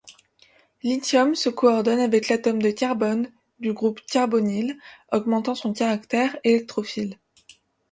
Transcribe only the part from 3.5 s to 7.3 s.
du groupe carbonyle, augmentant son caractère électrophile.